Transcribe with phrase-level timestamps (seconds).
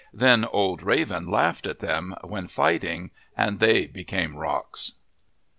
[0.11, 4.93] Then Old Raven laughed at them when fighting and they became rocks.